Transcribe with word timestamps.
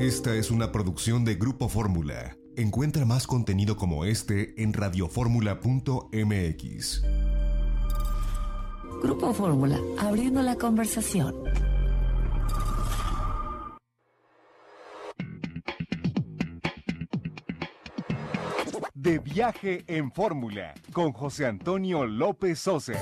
Esta 0.00 0.34
es 0.34 0.50
una 0.50 0.72
producción 0.72 1.24
de 1.26 1.34
Grupo 1.34 1.68
Fórmula. 1.68 2.34
Encuentra 2.56 3.04
más 3.04 3.26
contenido 3.26 3.76
como 3.76 4.06
este 4.06 4.54
en 4.62 4.72
radioformula.mx. 4.72 7.02
Grupo 9.02 9.34
Fórmula, 9.34 9.78
abriendo 9.98 10.40
la 10.40 10.56
conversación. 10.56 11.34
De 18.94 19.18
viaje 19.18 19.84
en 19.86 20.10
Fórmula 20.12 20.72
con 20.94 21.12
José 21.12 21.44
Antonio 21.44 22.06
López 22.06 22.58
Sosa. 22.58 22.94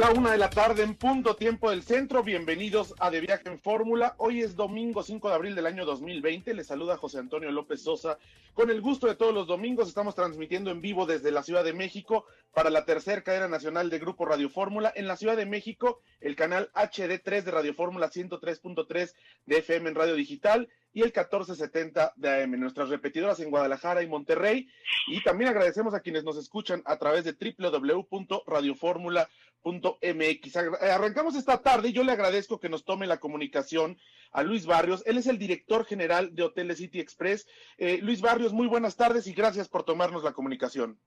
La 0.00 0.12
una 0.12 0.32
de 0.32 0.38
la 0.38 0.48
tarde 0.48 0.82
en 0.82 0.94
punto 0.94 1.36
tiempo 1.36 1.68
del 1.68 1.82
centro. 1.82 2.22
Bienvenidos 2.22 2.94
a 3.00 3.10
De 3.10 3.20
Viaje 3.20 3.50
en 3.50 3.58
Fórmula. 3.60 4.14
Hoy 4.16 4.40
es 4.40 4.56
domingo 4.56 5.02
5 5.02 5.28
de 5.28 5.34
abril 5.34 5.54
del 5.54 5.66
año 5.66 5.84
2020. 5.84 6.54
Les 6.54 6.68
saluda 6.68 6.96
José 6.96 7.18
Antonio 7.18 7.50
López 7.50 7.82
Sosa. 7.82 8.16
Con 8.54 8.70
el 8.70 8.80
gusto 8.80 9.08
de 9.08 9.14
todos 9.14 9.34
los 9.34 9.46
domingos 9.46 9.88
estamos 9.88 10.14
transmitiendo 10.14 10.70
en 10.70 10.80
vivo 10.80 11.04
desde 11.04 11.30
la 11.30 11.42
Ciudad 11.42 11.64
de 11.64 11.74
México 11.74 12.24
para 12.54 12.70
la 12.70 12.86
tercera 12.86 13.22
cadena 13.22 13.46
nacional 13.46 13.90
de 13.90 13.98
Grupo 13.98 14.24
Radio 14.24 14.48
Fórmula. 14.48 14.90
En 14.96 15.06
la 15.06 15.18
Ciudad 15.18 15.36
de 15.36 15.44
México, 15.44 16.00
el 16.22 16.34
canal 16.34 16.70
HD3 16.72 17.42
de 17.42 17.50
Radio 17.50 17.74
Fórmula 17.74 18.10
103.3 18.10 19.12
de 19.44 19.58
FM 19.58 19.90
en 19.90 19.94
Radio 19.96 20.14
Digital 20.14 20.70
y 20.92 21.00
el 21.00 21.06
1470 21.06 22.14
de 22.16 22.42
AM, 22.42 22.58
nuestras 22.58 22.88
repetidoras 22.88 23.38
en 23.40 23.50
Guadalajara 23.50 24.02
y 24.02 24.08
Monterrey. 24.08 24.68
Y 25.06 25.22
también 25.22 25.50
agradecemos 25.50 25.94
a 25.94 26.00
quienes 26.00 26.24
nos 26.24 26.36
escuchan 26.36 26.82
a 26.86 26.98
través 26.98 27.24
de 27.24 27.32
www.radioformula.com 27.32 29.28
MX. 29.64 30.56
Arrancamos 30.56 31.36
esta 31.36 31.60
tarde 31.60 31.88
y 31.88 31.92
yo 31.92 32.02
le 32.02 32.12
agradezco 32.12 32.58
que 32.58 32.68
nos 32.68 32.84
tome 32.84 33.06
la 33.06 33.20
comunicación 33.20 33.98
a 34.32 34.42
Luis 34.42 34.66
Barrios. 34.66 35.02
Él 35.06 35.18
es 35.18 35.26
el 35.26 35.38
director 35.38 35.84
general 35.84 36.34
de 36.34 36.44
Hoteles 36.44 36.78
City 36.78 37.00
Express. 37.00 37.46
Eh, 37.76 37.98
Luis 38.02 38.20
Barrios, 38.20 38.52
muy 38.52 38.66
buenas 38.66 38.96
tardes 38.96 39.26
y 39.26 39.34
gracias 39.34 39.68
por 39.68 39.84
tomarnos 39.84 40.24
la 40.24 40.32
comunicación. 40.32 41.00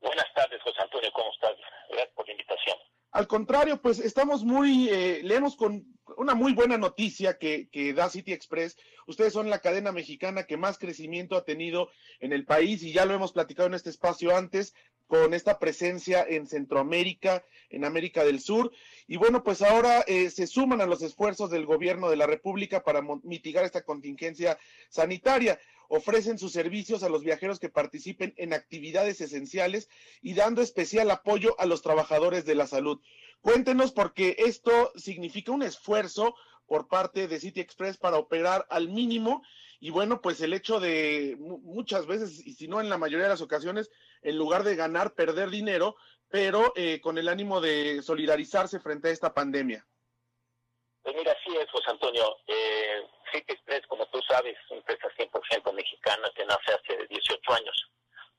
Buenas 0.00 0.32
tardes, 0.34 0.60
José 0.62 0.82
Antonio, 0.82 1.10
¿cómo 1.12 1.32
estás? 1.32 1.56
Gracias 1.88 2.14
por 2.14 2.26
la 2.26 2.32
invitación. 2.32 2.76
Al 3.14 3.28
contrario, 3.28 3.80
pues 3.80 4.00
estamos 4.00 4.42
muy, 4.42 4.88
eh, 4.88 5.20
leemos 5.22 5.54
con 5.54 5.86
una 6.16 6.34
muy 6.34 6.52
buena 6.52 6.78
noticia 6.78 7.38
que, 7.38 7.68
que, 7.70 7.94
da 7.94 8.10
City 8.10 8.32
Express. 8.32 8.76
Ustedes 9.06 9.32
son 9.32 9.48
la 9.48 9.60
cadena 9.60 9.92
mexicana 9.92 10.48
que 10.48 10.56
más 10.56 10.78
crecimiento 10.78 11.36
ha 11.36 11.44
tenido 11.44 11.90
en 12.18 12.32
el 12.32 12.44
país 12.44 12.82
y 12.82 12.92
ya 12.92 13.04
lo 13.04 13.14
hemos 13.14 13.30
platicado 13.30 13.68
en 13.68 13.74
este 13.74 13.90
espacio 13.90 14.36
antes 14.36 14.74
con 15.06 15.34
esta 15.34 15.58
presencia 15.58 16.24
en 16.28 16.46
Centroamérica, 16.46 17.44
en 17.70 17.84
América 17.84 18.24
del 18.24 18.40
Sur. 18.40 18.72
Y 19.06 19.16
bueno, 19.16 19.44
pues 19.44 19.62
ahora 19.62 20.00
eh, 20.06 20.30
se 20.30 20.46
suman 20.46 20.80
a 20.80 20.86
los 20.86 21.02
esfuerzos 21.02 21.50
del 21.50 21.66
gobierno 21.66 22.08
de 22.08 22.16
la 22.16 22.26
República 22.26 22.82
para 22.82 23.02
mitigar 23.22 23.64
esta 23.64 23.82
contingencia 23.82 24.58
sanitaria. 24.88 25.58
Ofrecen 25.88 26.38
sus 26.38 26.52
servicios 26.52 27.02
a 27.02 27.10
los 27.10 27.22
viajeros 27.22 27.60
que 27.60 27.68
participen 27.68 28.32
en 28.36 28.54
actividades 28.54 29.20
esenciales 29.20 29.88
y 30.22 30.34
dando 30.34 30.62
especial 30.62 31.10
apoyo 31.10 31.58
a 31.60 31.66
los 31.66 31.82
trabajadores 31.82 32.46
de 32.46 32.54
la 32.54 32.66
salud. 32.66 33.00
Cuéntenos 33.42 33.92
porque 33.92 34.36
esto 34.38 34.92
significa 34.96 35.52
un 35.52 35.62
esfuerzo 35.62 36.34
por 36.66 36.88
parte 36.88 37.28
de 37.28 37.40
City 37.40 37.60
Express 37.60 37.98
para 37.98 38.16
operar 38.16 38.66
al 38.70 38.88
mínimo 38.88 39.42
y 39.84 39.90
bueno, 39.90 40.22
pues 40.22 40.40
el 40.40 40.54
hecho 40.54 40.80
de 40.80 41.36
muchas 41.38 42.06
veces, 42.06 42.40
y 42.46 42.54
si 42.54 42.68
no 42.68 42.80
en 42.80 42.88
la 42.88 42.96
mayoría 42.96 43.24
de 43.24 43.32
las 43.32 43.42
ocasiones, 43.42 43.90
en 44.24 44.36
lugar 44.36 44.64
de 44.64 44.74
ganar, 44.74 45.14
perder 45.14 45.50
dinero, 45.50 45.96
pero 46.28 46.72
eh, 46.74 47.00
con 47.00 47.18
el 47.18 47.28
ánimo 47.28 47.60
de 47.60 48.02
solidarizarse 48.02 48.80
frente 48.80 49.08
a 49.08 49.12
esta 49.12 49.32
pandemia. 49.32 49.86
Pues 51.02 51.14
mira, 51.14 51.32
así 51.32 51.56
es, 51.56 51.70
José 51.70 51.90
Antonio. 51.90 52.36
Eh, 52.46 53.06
City 53.30 53.52
Express, 53.52 53.86
como 53.86 54.06
tú 54.06 54.20
sabes, 54.26 54.56
es 54.58 54.70
una 54.70 54.80
empresa 54.80 55.08
100% 55.18 55.72
mexicana 55.72 56.30
que 56.34 56.46
nace 56.46 56.72
hace 56.72 57.06
18 57.06 57.52
años, 57.52 57.90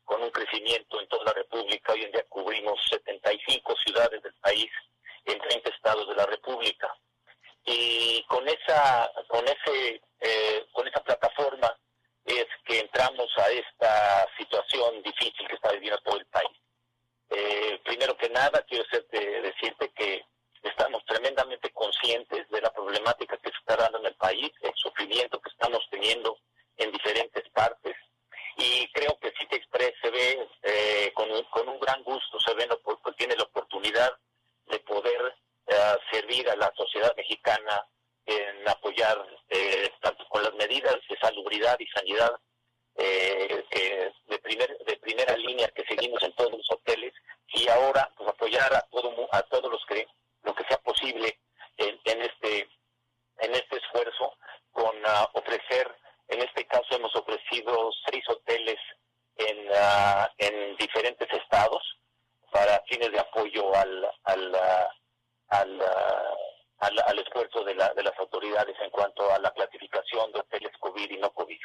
con 0.04 0.22
un 0.22 0.32
crecimiento 0.32 1.00
en 1.00 1.08
toda 1.08 1.26
la 1.26 1.34
República. 1.34 1.94
Hoy 1.94 2.04
en 2.04 2.12
día 2.12 2.26
cubrimos 2.28 2.80
75 2.90 3.76
ciudades 3.86 4.22
del 4.24 4.34
país 4.42 4.72
en 5.26 5.40
30 5.40 5.70
estados 5.70 6.08
de 6.08 6.16
la 6.16 6.26
República. 6.26 6.92
Y 7.66 8.24
con 8.28 8.48
esa, 8.48 9.12
con 9.28 9.46
ese, 9.48 10.02
eh, 10.20 10.66
con 10.72 10.88
esa 10.88 11.04
plataforma 11.04 11.76
es 12.26 12.46
que 12.66 12.80
entramos 12.80 13.30
a 13.38 13.50
esta 13.52 13.75
situación 14.86 15.04
difícil 15.04 15.48
que 15.48 15.56
está 15.56 15.72
viviendo 15.72 16.00
todo 16.02 16.18
el 16.18 16.26
país. 16.28 16.58
Eh, 17.30 17.80
primero 17.84 18.16
que 18.18 18.30
nada, 18.30 18.64
quiero 18.68 18.86
decirte 18.92 19.92
que 19.96 20.24
estamos 20.64 21.04
tremendamente 21.06 21.72
conscientes 21.72 22.50
de 22.50 22.62
la 22.62 22.72
problemática 22.72 23.38
que 23.38 23.50
se 23.50 23.58
está 23.58 23.76
dando 23.76 24.00
en 24.00 24.08
el 24.08 24.16
país, 24.16 24.52
el 24.62 24.74
sufrimiento 24.76 25.40
que 25.40 25.50
estamos 25.50 25.86
teniendo 25.90 26.38
en 26.78 26.92
diferentes 26.92 27.48
partes. 27.50 27.96
Y 28.58 28.88
creo 28.94 29.18
que 29.20 29.34
City 29.38 29.56
Express 29.56 29.94
se 30.02 30.10
ve 30.10 30.48
eh, 30.64 31.14
con, 31.14 31.30
un 31.68 31.80
gran 31.80 32.04
gusto, 32.04 32.40
se 32.40 32.54
ve, 32.54 32.68
tiene 33.18 33.36
la 33.36 33.44
oportunidad 33.44 34.14
de 34.68 34.80
poder 34.80 35.36
eh, 35.68 35.98
servir 36.12 36.50
a 36.50 36.56
la 36.56 36.72
sociedad 36.76 37.14
mexicana 37.18 37.86
en 38.26 38.68
apoyar 38.68 39.26
eh, 39.50 39.92
tanto 40.02 40.26
con 40.30 40.42
las 40.44 40.54
medidas 40.56 40.96
de 41.10 41.18
salubridad 41.18 41.78
y 41.80 41.88
sanidad 41.88 42.40
eh, 42.98 43.64
de, 44.28 44.40
primer, 44.40 44.78
de 44.86 44.98
primera 44.98 45.36
línea 45.38 45.68
que 45.70 45.84
seguimos 45.86 46.24
en 46.24 46.34
todos 46.34 46.52
los 46.52 46.72
hoteles 46.72 47.14
y 47.50 47.68
ahora 47.68 48.10
pues 48.18 48.30
apoyar 48.30 48.74
a 48.74 48.82
todo 48.92 49.28
a 49.32 49.42
todos 49.44 49.72
los 49.72 49.86
que 49.86 50.08
lo 50.44 50.56
que 50.56 50.64
sea 50.66 50.78
posible 50.78 51.38
en, 51.78 52.00
en 52.06 52.22
este 52.22 52.70
en 53.40 53.54
este 53.54 53.78
esfuerzo 53.78 54.34
con 54.72 54.96
uh, 54.96 55.28
ofrecer 55.34 55.94
en 56.30 56.42
este 56.42 56.66
caso 56.68 56.96
hemos 56.96 57.16
ofrecido 57.16 57.92
seis 58.10 58.24
hoteles 58.30 58.80
en 59.38 59.70
uh, 59.70 60.28
en 60.38 60.78
diferentes 60.78 61.28
estados 61.34 61.84
para 62.52 62.82
fines 62.88 63.12
de 63.12 63.20
apoyo 63.20 63.76
al 63.76 64.10
al, 64.24 64.52
uh, 64.54 64.88
al 65.50 65.82
al, 66.80 67.00
al, 67.08 67.20
esfuerzo 67.20 67.64
de, 67.64 67.74
la, 67.74 67.94
de, 67.94 68.04
las 68.04 68.18
autoridades 68.20 68.76
en 68.82 68.90
cuanto 68.90 69.32
a 69.32 69.40
la 69.40 69.52
clasificación 69.52 70.32
de 70.34 70.40
hoteles 70.40 70.72
COVID 70.80 71.10
y 71.10 71.18
no 71.18 71.32
COVID. 71.32 71.58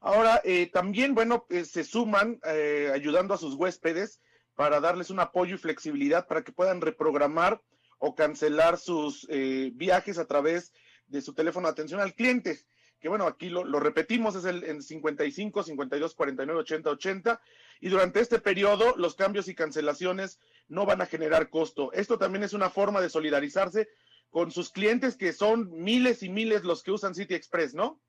Ahora, 0.00 0.40
eh, 0.44 0.70
también, 0.72 1.14
bueno, 1.14 1.46
eh, 1.50 1.64
se 1.64 1.82
suman 1.84 2.40
eh, 2.44 2.90
ayudando 2.94 3.34
a 3.34 3.38
sus 3.38 3.54
huéspedes 3.54 4.20
para 4.54 4.80
darles 4.80 5.10
un 5.10 5.20
apoyo 5.20 5.56
y 5.56 5.58
flexibilidad 5.58 6.26
para 6.26 6.42
que 6.42 6.52
puedan 6.52 6.80
reprogramar 6.80 7.60
o 7.98 8.14
cancelar 8.14 8.78
sus 8.78 9.26
eh, 9.28 9.70
viajes 9.74 10.18
a 10.18 10.26
través 10.26 10.72
de 11.06 11.20
su 11.20 11.34
teléfono 11.34 11.66
de 11.66 11.72
atención 11.72 12.00
al 12.00 12.14
cliente. 12.14 12.60
Que 13.00 13.08
bueno, 13.08 13.26
aquí 13.26 13.48
lo, 13.48 13.64
lo 13.64 13.78
repetimos, 13.78 14.34
es 14.34 14.44
el 14.44 14.64
en 14.64 14.82
55 14.82 15.62
52 15.62 16.14
49 16.14 16.60
80 16.60 16.90
80. 16.90 17.40
Y 17.80 17.88
durante 17.88 18.20
este 18.20 18.40
periodo, 18.40 18.96
los 18.96 19.14
cambios 19.14 19.46
y 19.48 19.54
cancelaciones 19.54 20.40
no 20.66 20.86
van 20.86 21.00
a 21.00 21.06
generar 21.06 21.50
costo. 21.50 21.92
Esto 21.92 22.18
también 22.18 22.42
es 22.42 22.52
una 22.52 22.70
forma 22.70 23.00
de 23.00 23.10
solidarizarse 23.10 23.88
con 24.30 24.50
sus 24.50 24.70
clientes, 24.70 25.16
que 25.16 25.32
son 25.32 25.70
miles 25.70 26.22
y 26.22 26.28
miles 26.28 26.64
los 26.64 26.82
que 26.82 26.90
usan 26.90 27.14
City 27.14 27.34
Express, 27.34 27.74
¿no? 27.74 28.00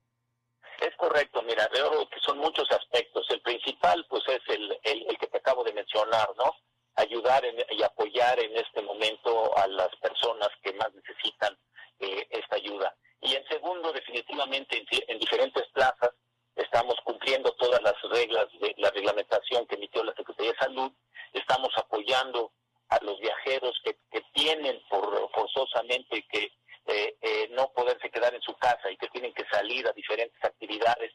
Es 0.79 0.95
correcto, 0.95 1.41
mira, 1.41 1.67
veo 1.73 2.07
que 2.09 2.19
son 2.21 2.37
muchos 2.37 2.69
aspectos. 2.71 3.25
El 3.29 3.41
principal, 3.41 4.05
pues, 4.09 4.23
es 4.27 4.41
el, 4.47 4.79
el, 4.83 5.17
que 5.17 5.27
te 5.27 5.37
acabo 5.37 5.63
de 5.63 5.73
mencionar, 5.73 6.29
¿no? 6.37 6.55
Ayudar 6.95 7.43
en, 7.43 7.57
y 7.71 7.83
apoyar 7.83 8.39
en 8.39 8.55
este 8.55 8.81
momento 8.81 9.57
a 9.57 9.67
las 9.67 9.93
personas 9.97 10.49
que 10.63 10.73
más 10.73 10.93
necesitan 10.93 11.57
eh, 11.99 12.27
esta 12.29 12.55
ayuda. 12.55 12.95
Y 13.21 13.35
en 13.35 13.45
segundo, 13.47 13.91
definitivamente, 13.91 14.77
en, 14.77 14.85
en 15.07 15.19
diferentes 15.19 15.67
plazas 15.73 16.11
estamos 16.55 16.95
cumpliendo 17.03 17.51
todas 17.53 17.81
las 17.81 17.95
reglas 18.03 18.47
de 18.61 18.73
la 18.77 18.89
reglamentación 18.91 19.65
que 19.67 19.75
emitió 19.75 20.03
la 20.03 20.13
Secretaría 20.13 20.51
de 20.51 20.57
Salud, 20.59 20.91
estamos 21.33 21.69
apoyando 21.77 22.51
a 22.89 22.99
los 23.03 23.19
viajeros 23.19 23.79
que, 23.83 23.97
que 24.11 24.21
tienen 24.33 24.81
por 24.89 25.29
forzosamente 25.31 26.25
que 26.31 26.51
eh, 26.89 27.15
eh, 27.21 27.47
no 27.51 27.71
poderse 27.73 28.09
quedar 28.09 28.33
en 28.33 28.41
su 28.41 28.55
casa 28.57 28.89
y 28.89 28.97
que 28.97 29.07
tienen 29.09 29.33
que 29.33 29.45
salir 29.51 29.87
a 29.87 29.91
diferentes 29.93 30.43
actividades 30.43 31.13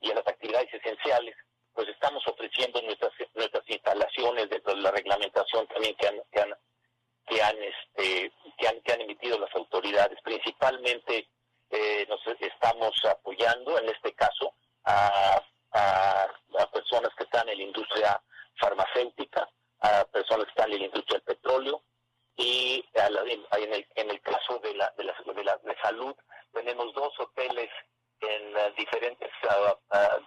y 0.00 0.10
a 0.10 0.14
las 0.14 0.26
actividades 0.26 0.72
esenciales, 0.72 1.34
pues 1.72 1.88
estamos 1.88 2.22
ofreciendo 2.26 2.82
nuestras 2.82 3.12
nuestras 3.34 3.64
instalaciones 3.66 4.50
dentro 4.50 4.74
de 4.74 4.82
la 4.82 4.90
reglamentación 4.90 5.66
también 5.68 5.96
que 5.96 6.08
han 6.08 6.20
que 6.30 6.40
han 6.40 6.54
que 7.26 7.42
han 7.42 7.56
este 7.62 8.32
que 8.58 8.68
han, 8.68 8.80
que 8.82 8.92
han 8.92 9.00
emitido 9.00 9.38
las 9.38 9.54
autoridades. 9.54 10.18
Principalmente 10.22 11.28
eh, 11.70 12.06
nos 12.08 12.20
estamos 12.40 12.92
apoyando 13.04 13.78
en 13.78 13.88
este 13.88 14.12
caso 14.12 14.54
a, 14.84 15.42
a 15.72 16.70
personas 16.70 17.10
que 17.16 17.24
están 17.24 17.48
en 17.48 17.58
la 17.58 17.64
industria 17.64 18.22
farmacéutica 18.60 19.48
a 19.80 20.04
personas 20.04 20.44
que 20.46 20.50
están 20.50 20.72
en 20.72 20.80
la 20.80 20.86
industria 20.86 21.18
del 21.18 21.36
petróleo 21.36 21.82
y 22.36 22.84
a 22.98 23.08
la, 23.10 23.20
en, 23.22 23.74
el, 23.74 23.86
en 23.94 24.10
el 24.10 24.20
caso 24.20 24.58
de 24.58 24.74
la, 24.74 24.92
de 24.96 25.04
la, 25.04 25.14
de 25.34 25.44
la 25.44 25.56
de 25.58 25.76
salud 25.82 26.14
tenemos 26.52 26.92
dos 26.94 27.12
hoteles 27.18 27.70
en 28.20 28.52
las 28.54 28.74
diferentes, 28.76 29.28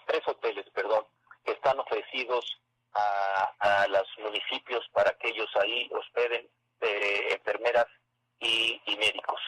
tres 0.05 0.21
hoteles, 0.27 0.65
perdón, 0.73 1.05
que 1.43 1.53
están 1.53 1.79
ofrecidos 1.79 2.45
a, 3.59 3.87
los 3.87 4.07
municipios 4.19 4.85
para 4.93 5.15
que 5.17 5.29
ellos 5.29 5.49
ahí 5.61 5.89
hospeden 5.91 6.49
eh, 6.81 7.33
enfermeras 7.33 7.87
y, 8.39 8.81
y 8.85 8.97
médicos. 8.97 9.39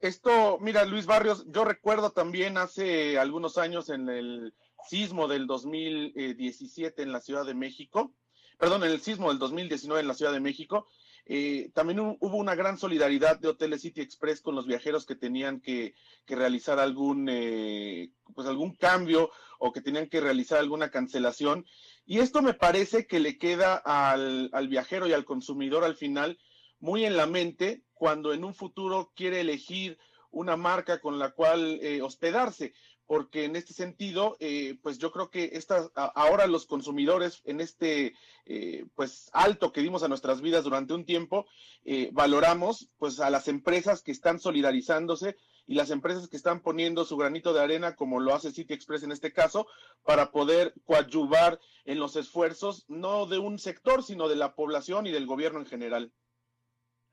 Esto, 0.00 0.58
mira, 0.60 0.84
Luis 0.84 1.06
Barrios, 1.06 1.44
yo 1.48 1.64
recuerdo 1.64 2.12
también 2.12 2.56
hace 2.56 3.18
algunos 3.18 3.58
años 3.58 3.90
en 3.90 4.08
el 4.08 4.54
sismo 4.88 5.28
del 5.28 5.46
2017 5.46 7.02
en 7.02 7.12
la 7.12 7.20
Ciudad 7.20 7.44
de 7.44 7.54
México, 7.54 8.14
perdón, 8.58 8.84
en 8.84 8.90
el 8.90 9.00
sismo 9.00 9.28
del 9.28 9.38
2019 9.38 10.00
en 10.00 10.08
la 10.08 10.14
Ciudad 10.14 10.32
de 10.32 10.40
México, 10.40 10.88
eh, 11.26 11.70
también 11.74 12.00
hubo 12.00 12.36
una 12.36 12.54
gran 12.54 12.78
solidaridad 12.78 13.38
de 13.38 13.48
Hoteles 13.48 13.82
City 13.82 14.00
Express 14.00 14.40
con 14.40 14.54
los 14.54 14.66
viajeros 14.66 15.06
que 15.06 15.14
tenían 15.14 15.60
que, 15.60 15.94
realizar 16.26 16.78
algún, 16.78 17.28
eh, 17.30 18.10
pues 18.34 18.46
algún 18.48 18.74
cambio 18.76 19.30
o 19.58 19.72
que 19.72 19.80
tenían 19.80 20.08
que 20.08 20.20
realizar 20.20 20.58
alguna 20.58 20.90
cancelación. 20.90 21.66
Y 22.10 22.18
esto 22.18 22.42
me 22.42 22.54
parece 22.54 23.06
que 23.06 23.20
le 23.20 23.38
queda 23.38 23.76
al, 23.76 24.50
viajero 24.66 25.06
y 25.06 25.12
al 25.12 25.24
consumidor 25.24 25.84
al 25.84 25.94
final 25.94 26.40
muy 26.80 27.04
en 27.04 27.16
la 27.16 27.26
mente 27.26 27.84
cuando 27.94 28.32
en 28.32 28.42
un 28.42 28.52
futuro 28.52 29.12
quiere 29.14 29.42
elegir 29.42 29.96
una 30.32 30.56
marca 30.56 31.00
con 31.00 31.20
la 31.20 31.30
cual 31.30 31.78
eh, 31.80 32.02
hospedarse 32.02 32.72
porque 33.10 33.42
en 33.42 33.56
este 33.56 33.74
sentido, 33.74 34.36
eh, 34.38 34.78
pues 34.84 34.98
yo 34.98 35.10
creo 35.10 35.30
que 35.30 35.50
estas, 35.54 35.90
ahora 35.96 36.46
los 36.46 36.64
consumidores 36.66 37.42
en 37.44 37.60
este 37.60 38.14
eh, 38.46 38.86
pues 38.94 39.28
alto 39.32 39.72
que 39.72 39.80
dimos 39.80 40.04
a 40.04 40.08
nuestras 40.08 40.40
vidas 40.40 40.62
durante 40.62 40.94
un 40.94 41.04
tiempo, 41.04 41.46
eh, 41.84 42.10
valoramos 42.12 42.88
pues 42.98 43.18
a 43.18 43.28
las 43.28 43.48
empresas 43.48 44.02
que 44.02 44.12
están 44.12 44.38
solidarizándose 44.38 45.36
y 45.70 45.76
las 45.76 45.92
empresas 45.92 46.28
que 46.28 46.36
están 46.36 46.62
poniendo 46.62 47.04
su 47.04 47.16
granito 47.16 47.52
de 47.52 47.62
arena, 47.62 47.94
como 47.94 48.18
lo 48.18 48.34
hace 48.34 48.50
City 48.50 48.74
Express 48.74 49.04
en 49.04 49.12
este 49.12 49.32
caso, 49.32 49.68
para 50.02 50.32
poder 50.32 50.74
coadyuvar 50.84 51.60
en 51.84 52.00
los 52.00 52.16
esfuerzos, 52.16 52.86
no 52.88 53.26
de 53.26 53.38
un 53.38 53.56
sector, 53.56 54.02
sino 54.02 54.26
de 54.26 54.34
la 54.34 54.56
población 54.56 55.06
y 55.06 55.12
del 55.12 55.26
gobierno 55.26 55.60
en 55.60 55.66
general. 55.66 56.10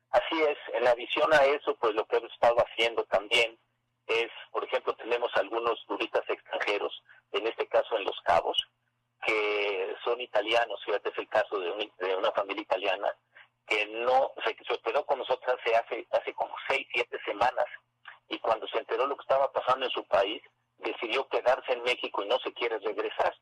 Así 0.10 0.42
es, 0.42 0.58
en 0.74 0.88
adición 0.88 1.32
a 1.36 1.46
eso, 1.46 1.78
pues 1.80 1.94
lo 1.94 2.08
que 2.08 2.18
hemos 2.18 2.34
estado 2.34 2.56
haciendo 2.58 3.04
también 3.04 3.60
es, 4.08 4.32
por 4.52 4.64
ejemplo, 4.64 4.96
tenemos 4.96 5.30
algunos 5.36 5.78
turistas 5.86 6.28
extranjeros, 6.28 7.04
en 7.34 7.46
este 7.46 7.68
caso 7.68 7.96
en 7.96 8.06
Los 8.06 8.20
Cabos, 8.24 8.58
que 9.24 9.94
son 10.04 10.20
italianos, 10.20 10.82
fíjate, 10.84 11.10
es 11.10 11.18
el 11.20 11.30
caso 11.30 11.60
de, 11.60 11.92
de 12.00 12.16
una 12.16 12.32
familia 12.32 12.64
italiana, 12.64 13.16
que 13.68 13.86
no 13.86 14.32
se, 14.44 14.56
se 14.66 15.06
con 15.06 15.20
nosotros 15.20 15.56
hace, 15.60 15.76
hace, 15.76 16.08
hace 16.10 16.34
como 16.34 16.56
seis, 16.68 16.88
siete 16.92 17.20
semanas, 17.24 17.66
y 18.30 18.40
cuando 18.40 18.68
se 18.68 18.80
enteró 18.80 19.08
lo 19.08 19.16
que 19.16 19.24
estaba 19.24 19.52
pasando 19.52 19.86
en 19.86 19.92
su 19.92 20.04
país, 20.06 20.42
decidió 20.78 21.28
quedarse 21.28 21.74
en 21.74 21.84
México 21.84 22.24
y 22.24 22.28
no 22.28 22.38
se 22.40 22.54
quiere 22.54 22.78
regresar. 22.80 23.34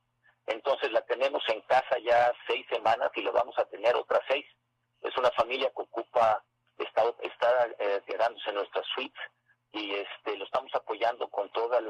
Entonces 0.47 0.91
la 0.91 1.01
tenemos 1.01 1.43
en 1.49 1.61
casa 1.61 1.97
ya 1.99 2.31
seis 2.47 2.65
semanas 2.69 3.09
y 3.15 3.21
lo 3.21 3.31
vamos 3.31 3.57
a 3.57 3.65
tener 3.65 3.95
otras 3.95 4.21
seis. 4.27 4.45
Es 5.01 5.15
una 5.17 5.31
familia 5.31 5.71
que 5.75 5.81
ocupa, 5.81 6.43
está, 6.77 7.03
está 7.21 7.67
eh, 7.79 8.01
quedándose 8.05 8.49
en 8.49 8.55
nuestras 8.55 8.85
suites 8.93 9.21
y 9.71 9.93
este 9.95 10.37
lo 10.37 10.45
estamos 10.45 10.73
apoyando 10.73 11.27
con 11.29 11.49
todas 11.51 11.83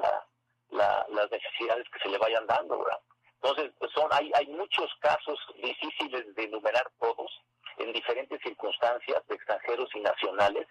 las 0.70 1.10
necesidades 1.32 1.86
que 1.90 2.00
se 2.00 2.10
le 2.10 2.18
vayan 2.18 2.48
dando, 2.48 2.80
¿verdad? 2.80 3.00
Entonces, 3.42 3.72
pues, 3.78 3.92
son 3.92 4.12
hay, 4.12 4.32
hay 4.34 4.48
muchos 4.48 4.90
casos 5.00 5.38
difíciles 5.62 6.34
de 6.34 6.44
enumerar 6.44 6.90
todos 7.00 7.32
en 7.78 7.92
diferentes 7.92 8.42
circunstancias 8.42 9.22
de 9.28 9.36
extranjeros 9.36 9.90
y 9.94 10.00
nacionales 10.00 10.66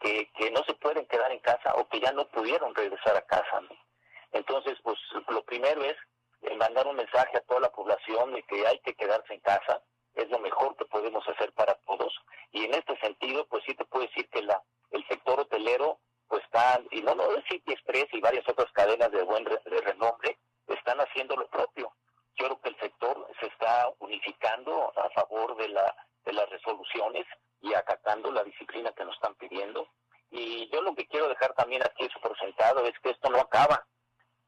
que, 0.00 0.30
que 0.36 0.50
no 0.50 0.64
se 0.64 0.74
pueden 0.74 1.06
quedar 1.06 1.30
en 1.32 1.40
casa 1.40 1.74
o 1.74 1.88
que 1.88 2.00
ya 2.00 2.12
no 2.12 2.26
pudieron 2.28 2.74
regresar 2.74 3.16
a 3.16 3.22
casa. 3.22 3.60
Entonces, 4.32 4.78
pues 4.82 4.98
lo 5.28 5.42
primero 5.44 5.82
es 5.84 5.96
eh, 6.42 6.56
mandar 6.56 6.86
un 6.86 6.96
mensaje 6.96 7.36
a 7.36 7.42
toda 7.42 7.60
la 7.60 7.72
población 7.72 8.32
de 8.32 8.42
que 8.44 8.66
hay 8.66 8.78
que 8.80 8.94
quedarse 8.94 9.34
en 9.34 9.40
casa, 9.40 9.82
es 10.14 10.28
lo 10.30 10.38
mejor 10.38 10.76
que 10.76 10.84
podemos 10.86 11.26
hacer 11.28 11.52
para 11.52 11.74
todos. 11.86 12.12
Y 12.52 12.64
en 12.64 12.74
este 12.74 12.98
sentido, 12.98 13.46
pues 13.46 13.62
sí 13.64 13.74
te 13.74 13.84
puedo 13.84 14.06
decir 14.06 14.28
que 14.30 14.42
la, 14.42 14.62
el 14.90 15.06
sector 15.08 15.40
hotelero 15.40 15.98
pues 16.28 16.42
están, 16.44 16.86
y 16.92 17.02
no, 17.02 17.14
no 17.14 17.24
City 17.48 17.72
Express 17.72 18.06
y 18.12 18.20
varias 18.20 18.48
otras 18.48 18.70
cadenas 18.72 19.10
de 19.10 19.22
buen 19.22 19.44
de 19.44 19.80
renombre, 19.80 20.38
están 20.68 21.00
haciendo 21.00 21.34
lo 21.36 21.48
propio. 21.48 21.92
Yo 22.36 22.46
creo 22.46 22.60
que 22.60 22.68
el 22.70 22.78
sector 22.78 23.26
se 23.40 23.46
está 23.46 23.90
unificando 23.98 24.92
a 24.96 25.10
favor 25.10 25.56
de, 25.56 25.68
la, 25.68 25.94
de 26.24 26.32
las 26.32 26.48
resoluciones 26.48 27.26
y 27.60 27.74
acatando 27.74 28.30
la 28.30 28.44
disciplina 28.44 28.92
que 28.92 29.04
nos 29.04 29.14
están 29.14 29.34
pidiendo. 29.34 29.88
Y 30.30 30.70
yo 30.70 30.80
lo 30.82 30.94
que 30.94 31.06
quiero 31.06 31.28
dejar 31.28 31.52
también 31.54 31.82
aquí 31.82 32.04
es 32.04 32.12
presentado 32.22 32.84
es 32.86 32.98
que 33.00 33.10
esto 33.10 33.28
no 33.28 33.40
acaba, 33.40 33.84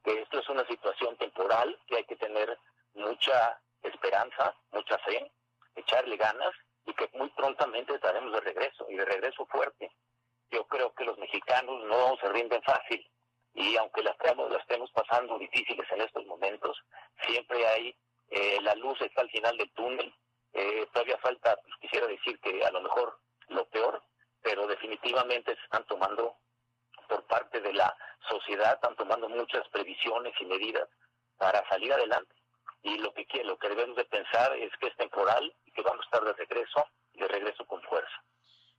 que 0.05 0.23
esto 0.23 0.39
es 0.39 0.49
una 0.49 0.67
situación 0.67 1.17
temporal, 1.17 1.79
que 1.87 1.97
hay 1.97 2.05
que 2.05 2.17
tener 2.17 2.57
mucha 2.95 3.61
esperanza, 3.83 4.55
mucha 4.71 4.97
fe, 4.99 5.33
echarle 5.75 6.17
ganas 6.17 6.55
y 6.87 6.95
que 6.95 7.09
muy 7.15 7.29
prontamente 7.31 7.95
estaremos 7.95 8.33
de 8.33 8.41
regreso 8.41 8.87
y 8.89 8.97
de 8.97 9.05
regreso 9.05 9.47
fuerte 9.47 9.91
yo 10.53 10.65
creo 10.67 10.93
que 10.95 11.05
los 11.05 11.19
mexicanos 11.19 11.83
no 11.85 12.17
se 12.21 12.29
rinden 12.29 12.63
fácil 12.63 13.05
y 13.55 13.77
aunque 13.77 14.03
las 14.03 14.15
estemos, 14.21 14.51
las 14.51 14.61
estemos 14.61 14.91
pasando 14.93 15.39
difíciles 15.39 15.91
en 15.91 16.03
estos 16.03 16.25
momentos, 16.27 16.79
siempre 17.27 17.67
hay, 17.67 17.97
eh, 18.31 18.59
la 18.63 18.75
luz 18.77 19.01
está 19.01 19.23
al 19.23 19.31
final 19.31 19.57
del 19.57 19.71
túnel, 19.73 20.15
eh, 20.53 20.87
todavía 20.93 21.19
falta, 21.19 21.57
pues, 21.57 21.75
quisiera 21.81 22.07
decir 22.07 22.39
que 22.41 22.65
a 22.65 22.71
lo 22.71 22.83
mejor 22.83 23.19
lo 23.49 23.65
peor, 23.67 24.03
pero 24.43 24.67
definitivamente 24.67 25.55
se 25.55 25.63
están 25.63 25.85
tomando 25.87 26.37
por 27.09 27.25
parte 27.27 27.61
de 27.61 27.73
la 27.73 27.95
sociedad, 28.29 28.75
están 28.75 28.97
tomando 28.97 29.29
muchas 29.29 29.67
previsiones 29.69 30.33
y 30.41 30.47
medidas 30.47 30.89
para 31.37 31.67
salir 31.69 31.93
adelante. 31.93 32.35
Y 32.83 32.99
lo 32.99 33.13
que, 33.13 33.27
lo 33.45 33.59
que 33.59 33.69
debemos 33.69 33.97
de 33.97 34.05
pensar 34.07 34.57
es 34.57 34.71
que 34.79 34.89
es 34.89 34.97
temporal 34.97 35.55
que 35.73 35.83
vamos 35.83 36.01
a 36.01 36.05
estar 36.05 36.25
de 36.25 36.33
regreso, 36.33 36.85
de 37.15 37.29
regreso 37.29 37.65
con 37.67 37.83
fuerza. 37.83 38.25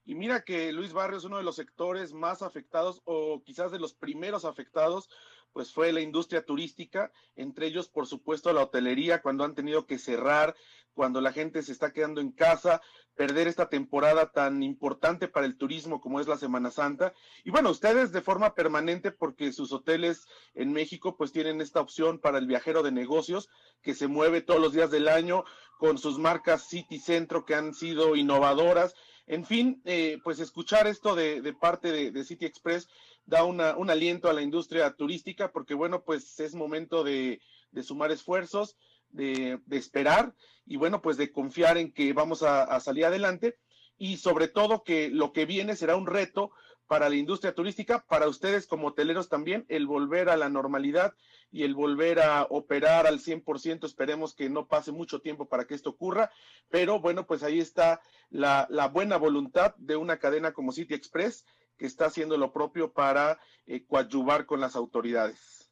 Y 0.04 0.14
mira 0.14 0.44
que 0.44 0.72
Luis 0.72 0.92
Barrios, 0.92 1.24
uno 1.24 1.38
de 1.38 1.44
los 1.44 1.56
sectores 1.56 2.12
más 2.12 2.42
afectados 2.42 3.00
o 3.04 3.42
quizás 3.42 3.72
de 3.72 3.78
los 3.78 3.94
primeros 3.94 4.44
afectados, 4.44 5.08
pues 5.54 5.72
fue 5.72 5.92
la 5.92 6.00
industria 6.00 6.44
turística, 6.44 7.12
entre 7.36 7.68
ellos, 7.68 7.88
por 7.88 8.06
supuesto, 8.08 8.52
la 8.52 8.64
hotelería, 8.64 9.22
cuando 9.22 9.44
han 9.44 9.54
tenido 9.54 9.86
que 9.86 9.98
cerrar, 9.98 10.56
cuando 10.94 11.20
la 11.20 11.32
gente 11.32 11.62
se 11.62 11.70
está 11.70 11.92
quedando 11.92 12.20
en 12.20 12.32
casa, 12.32 12.82
perder 13.14 13.46
esta 13.46 13.68
temporada 13.68 14.32
tan 14.32 14.64
importante 14.64 15.28
para 15.28 15.46
el 15.46 15.56
turismo 15.56 16.00
como 16.00 16.18
es 16.18 16.26
la 16.26 16.36
Semana 16.36 16.72
Santa. 16.72 17.14
Y 17.44 17.50
bueno, 17.50 17.70
ustedes 17.70 18.10
de 18.10 18.20
forma 18.20 18.54
permanente, 18.54 19.12
porque 19.12 19.52
sus 19.52 19.72
hoteles 19.72 20.26
en 20.54 20.72
México 20.72 21.16
pues 21.16 21.30
tienen 21.30 21.60
esta 21.60 21.80
opción 21.80 22.18
para 22.18 22.38
el 22.38 22.48
viajero 22.48 22.82
de 22.82 22.90
negocios 22.90 23.48
que 23.80 23.94
se 23.94 24.08
mueve 24.08 24.40
todos 24.40 24.60
los 24.60 24.72
días 24.72 24.90
del 24.90 25.06
año 25.06 25.44
con 25.78 25.98
sus 25.98 26.18
marcas 26.18 26.68
City 26.68 26.98
Centro 26.98 27.44
que 27.44 27.54
han 27.54 27.74
sido 27.74 28.16
innovadoras 28.16 28.94
en 29.26 29.46
fin, 29.46 29.80
eh, 29.84 30.18
pues 30.22 30.38
escuchar 30.38 30.86
esto 30.86 31.14
de, 31.14 31.54
parte 31.58 32.10
de, 32.10 32.24
City 32.24 32.44
Express 32.44 32.88
da 33.26 33.44
una, 33.44 33.76
un 33.76 33.90
aliento 33.90 34.28
a 34.28 34.32
la 34.32 34.42
industria 34.42 34.94
turística 34.94 35.52
porque, 35.52 35.74
bueno, 35.74 36.02
pues 36.02 36.38
es 36.40 36.54
momento 36.54 37.04
de, 37.04 37.40
sumar 37.82 38.10
esfuerzos, 38.12 38.76
de, 39.10 39.60
esperar 39.70 40.34
y, 40.66 40.76
bueno, 40.76 41.02
pues 41.02 41.16
de 41.16 41.32
confiar 41.32 41.78
en 41.78 41.92
que 41.92 42.12
vamos 42.12 42.42
a 42.42 42.78
salir 42.80 43.04
adelante 43.04 43.58
y 43.96 44.16
sobre 44.16 44.48
todo 44.48 44.82
que 44.82 45.08
lo 45.08 45.32
que 45.32 45.46
viene 45.46 45.76
será 45.76 45.96
un 45.96 46.06
reto 46.06 46.50
para 46.86 47.08
la 47.08 47.16
industria 47.16 47.54
turística, 47.54 48.04
para 48.06 48.28
ustedes 48.28 48.66
como 48.66 48.88
hoteleros 48.88 49.28
también, 49.28 49.64
el 49.68 49.86
volver 49.86 50.28
a 50.28 50.36
la 50.36 50.48
normalidad 50.48 51.14
y 51.50 51.62
el 51.62 51.74
volver 51.74 52.20
a 52.20 52.46
operar 52.50 53.06
al 53.06 53.20
100%. 53.20 53.84
Esperemos 53.84 54.34
que 54.34 54.50
no 54.50 54.66
pase 54.66 54.92
mucho 54.92 55.20
tiempo 55.20 55.48
para 55.48 55.66
que 55.66 55.74
esto 55.74 55.90
ocurra, 55.90 56.30
pero 56.68 57.00
bueno, 57.00 57.26
pues 57.26 57.42
ahí 57.42 57.58
está 57.58 58.00
la, 58.28 58.66
buena 58.92 59.16
voluntad 59.16 59.74
de 59.76 59.96
una 59.96 60.18
cadena 60.18 60.52
como 60.52 60.72
City 60.72 60.94
Express 60.94 61.46
que 61.78 61.86
está 61.86 62.06
haciendo 62.06 62.36
lo 62.36 62.52
propio 62.52 62.92
para 62.92 63.38
eh, 63.66 63.84
coadyuvar 63.86 64.46
con 64.46 64.60
las 64.60 64.76
autoridades. 64.76 65.70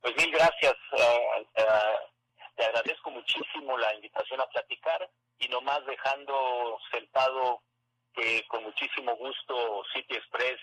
Pues 0.00 0.16
mil 0.16 0.30
gracias. 0.30 0.74
Eh, 0.92 1.46
eh, 1.56 1.64
te 2.54 2.64
agradezco 2.64 3.10
muchísimo 3.10 3.76
la 3.76 3.94
invitación 3.94 4.40
a 4.40 4.46
platicar 4.46 5.10
y 5.38 5.48
nomás 5.48 5.84
dejando 5.86 6.78
sentado 6.90 7.62
que 8.14 8.44
con 8.48 8.62
muchísimo 8.64 9.14
gusto 9.16 9.84
City 9.92 10.14
Express, 10.14 10.58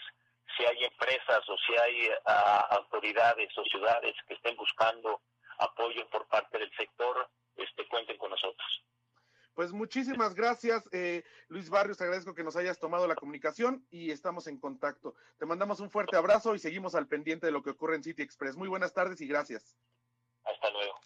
si 0.57 0.65
hay 0.65 0.83
empresas 0.85 1.47
o 1.47 1.57
si 1.65 1.75
hay 1.77 2.09
ah, 2.25 2.67
autoridades 2.71 3.55
o 3.57 3.63
ciudades 3.65 4.15
que 4.27 4.33
estén 4.33 4.55
buscando 4.55 5.21
apoyo 5.59 6.07
por 6.09 6.27
parte 6.27 6.57
del 6.57 6.71
sector, 6.75 7.29
este, 7.55 7.87
cuenten 7.87 8.17
con 8.17 8.31
nosotros. 8.31 8.83
Pues 9.53 9.71
muchísimas 9.71 10.33
gracias, 10.33 10.83
eh, 10.91 11.23
Luis 11.47 11.69
Barrios. 11.69 12.01
agradezco 12.01 12.33
que 12.33 12.43
nos 12.43 12.55
hayas 12.55 12.79
tomado 12.79 13.07
la 13.07 13.15
comunicación 13.15 13.85
y 13.91 14.09
estamos 14.09 14.47
en 14.47 14.59
contacto. 14.59 15.15
Te 15.37 15.45
mandamos 15.45 15.79
un 15.79 15.91
fuerte 15.91 16.17
abrazo 16.17 16.55
y 16.55 16.59
seguimos 16.59 16.95
al 16.95 17.07
pendiente 17.07 17.45
de 17.45 17.51
lo 17.51 17.61
que 17.61 17.69
ocurre 17.69 17.95
en 17.95 18.03
City 18.03 18.23
Express. 18.23 18.55
Muy 18.55 18.67
buenas 18.67 18.93
tardes 18.93 19.21
y 19.21 19.27
gracias. 19.27 19.77
Hasta 20.43 20.69
luego. 20.71 20.99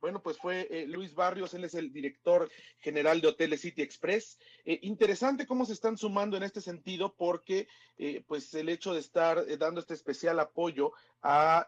bueno, 0.00 0.22
pues 0.22 0.38
fue 0.38 0.66
eh, 0.70 0.86
Luis 0.86 1.14
Barrios, 1.14 1.54
él 1.54 1.64
es 1.64 1.74
el 1.74 1.92
director 1.92 2.50
general 2.78 3.20
de 3.20 3.28
Hoteles 3.28 3.60
City 3.60 3.82
Express. 3.82 4.38
Eh, 4.64 4.78
interesante 4.82 5.46
cómo 5.46 5.64
se 5.64 5.72
están 5.74 5.96
sumando 5.96 6.36
en 6.36 6.42
este 6.42 6.60
sentido 6.60 7.14
porque 7.14 7.68
eh, 7.96 8.22
pues 8.26 8.52
el 8.54 8.68
hecho 8.68 8.92
de 8.92 9.00
estar 9.00 9.46
dando 9.58 9.80
este 9.80 9.94
especial 9.94 10.40
apoyo 10.40 10.92
a 11.24 11.66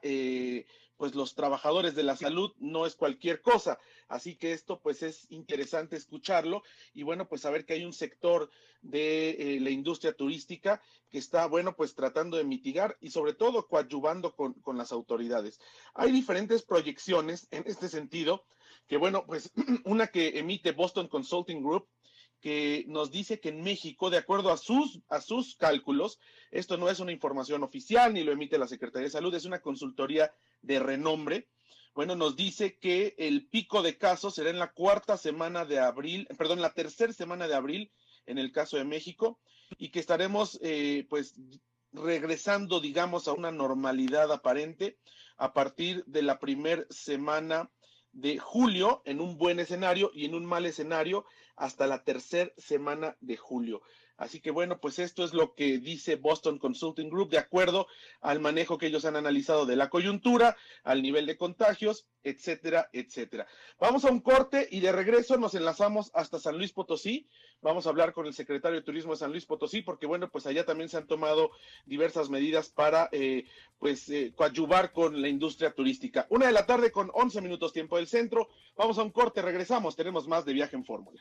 pues 0.97 1.15
los 1.15 1.35
trabajadores 1.35 1.95
de 1.95 2.03
la 2.03 2.17
salud 2.17 2.53
no 2.59 2.87
es 2.87 2.97
cualquier 2.97 3.43
cosa. 3.43 3.79
Así 4.09 4.37
que 4.37 4.53
esto 4.53 4.81
pues 4.81 5.03
es 5.03 5.27
interesante 5.31 5.97
escucharlo 5.97 6.63
y 6.95 7.03
bueno, 7.03 7.29
pues 7.29 7.43
saber 7.43 7.65
que 7.65 7.75
hay 7.75 7.85
un 7.85 7.93
sector 7.93 8.51
de 8.83 9.31
eh, 9.31 9.61
la 9.61 9.71
industria 9.71 10.13
turística 10.13 10.81
que 11.11 11.19
está, 11.19 11.47
bueno, 11.47 11.75
pues 11.77 11.95
tratando 11.95 12.37
de 12.37 12.45
mitigar 12.45 12.97
y 13.01 13.11
sobre 13.11 13.35
todo 13.35 13.67
coadyuvando 13.67 14.35
con, 14.35 14.55
con 14.55 14.79
las 14.79 14.93
autoridades. 14.93 15.61
Hay 15.95 16.13
diferentes 16.13 16.63
proyecciones 16.63 17.49
en 17.51 17.65
este 17.67 17.89
sentido, 17.89 18.45
que 18.87 18.97
bueno, 18.97 19.25
pues 19.27 19.53
una 19.85 20.07
que 20.07 20.39
emite 20.39 20.73
Boston 20.73 21.09
Consulting 21.09 21.63
Group, 21.63 21.89
que 22.47 22.85
nos 22.87 23.11
dice 23.11 23.41
que 23.41 23.49
en 23.49 23.61
México, 23.61 24.09
de 24.09 24.19
acuerdo 24.19 24.53
a 24.53 24.57
sus, 24.57 25.01
a 25.09 25.21
sus 25.21 25.57
cálculos, 25.57 26.21
esto 26.53 26.77
no 26.77 26.89
es 26.89 27.01
una 27.01 27.11
información 27.11 27.65
oficial 27.65 28.15
ni 28.15 28.23
lo 28.23 28.31
emite 28.31 28.57
la 28.57 28.69
Secretaría 28.69 29.07
de 29.07 29.11
Salud, 29.11 29.35
es 29.35 29.47
una 29.47 29.61
consultoría 29.61 30.33
de 30.63 30.79
renombre. 30.79 31.49
Bueno, 31.93 32.15
nos 32.15 32.37
dice 32.37 32.79
que 32.79 33.17
el 33.19 33.49
pico 33.49 33.83
de 33.83 33.99
casos 33.99 34.37
será 34.37 34.51
en 34.51 34.61
la 34.61 34.71
cuarta 34.71 35.17
semana 35.17 35.65
de 35.65 35.81
abril, 35.81 36.29
perdón, 36.39 36.63
la 36.63 36.73
tercera 36.73 37.13
semana 37.13 37.49
de 37.49 37.57
abril 37.57 37.91
en 38.27 38.39
el 38.39 38.53
caso 38.53 38.77
de 38.77 38.85
México 38.85 39.41
y 39.77 39.89
que 39.89 39.99
estaremos 39.99 40.61
eh, 40.63 41.05
pues 41.11 41.35
regresando, 41.91 42.79
digamos, 42.79 43.27
a 43.27 43.33
una 43.33 43.51
normalidad 43.51 44.31
aparente 44.31 44.99
a 45.37 45.53
partir 45.53 46.05
de 46.07 46.23
la 46.23 46.39
primera 46.39 46.87
semana 46.91 47.73
de 48.13 48.39
julio 48.39 49.03
en 49.05 49.21
un 49.21 49.37
buen 49.37 49.59
escenario 49.59 50.13
y 50.15 50.27
en 50.27 50.37
un 50.37 50.47
mal 50.47 50.65
escenario 50.65 51.27
hasta 51.57 51.87
la 51.87 52.05
tercera 52.05 52.53
semana 52.57 53.17
de 53.21 53.37
julio. 53.37 53.83
Así 54.17 54.41
que 54.41 54.51
bueno, 54.51 54.79
pues 54.81 54.99
esto 54.99 55.25
es 55.25 55.35
lo 55.35 55.55
que 55.55 55.79
dice 55.79 56.17
Boston 56.17 56.59
Consulting 56.59 57.11
Group 57.11 57.31
de 57.31 57.39
acuerdo 57.39 57.87
al 58.23 58.41
manejo 58.41 58.79
que 58.79 58.87
ellos 58.87 59.05
han 59.05 59.17
analizado 59.17 59.67
de 59.67 59.77
la 59.77 59.91
coyuntura, 59.91 60.57
al 60.85 61.03
nivel 61.03 61.27
de 61.27 61.37
contagios, 61.37 62.07
etcétera, 62.23 62.89
etcétera. 62.95 63.47
Vamos 63.79 64.07
a 64.07 64.11
un 64.11 64.21
corte 64.21 64.69
y 64.71 64.81
de 64.81 64.91
regreso 64.91 65.37
nos 65.37 65.55
enlazamos 65.55 66.11
hasta 66.15 66.39
San 66.39 66.57
Luis 66.57 66.73
Potosí. 66.73 67.29
Vamos 67.61 67.87
a 67.87 67.91
hablar 67.91 68.15
con 68.15 68.27
el 68.27 68.33
secretario 68.33 68.79
de 68.79 68.85
Turismo 68.85 69.13
de 69.13 69.19
San 69.19 69.33
Luis 69.33 69.45
Potosí 69.45 69.83
porque 69.83 70.07
bueno, 70.07 70.31
pues 70.31 70.47
allá 70.47 70.65
también 70.65 70.89
se 70.89 70.97
han 70.97 71.07
tomado 71.07 71.51
diversas 71.85 72.31
medidas 72.31 72.71
para 72.71 73.11
eh, 73.13 73.45
pues 73.79 74.09
eh, 74.09 74.33
coadyuvar 74.35 74.93
con 74.93 75.21
la 75.21 75.29
industria 75.29 75.73
turística. 75.73 76.27
Una 76.31 76.47
de 76.47 76.53
la 76.53 76.65
tarde 76.65 76.91
con 76.91 77.11
11 77.13 77.43
minutos 77.43 77.75
tiempo 77.75 77.97
del 77.97 78.07
centro. 78.07 78.49
Vamos 78.77 78.99
a 78.99 79.03
un 79.03 79.11
corte, 79.11 79.43
regresamos. 79.43 79.95
Tenemos 79.95 80.27
más 80.27 80.47
de 80.47 80.55
viaje 80.55 80.75
en 80.75 80.87
fórmula. 80.87 81.21